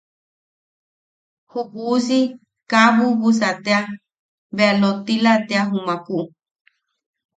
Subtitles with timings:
[1.49, 2.19] Ju uusi
[2.69, 3.81] kaa bubusa tea,
[4.55, 6.23] bea lottila tea jumakuʼu.